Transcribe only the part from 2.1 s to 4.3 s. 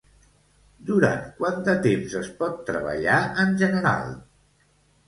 es pot treballar en general?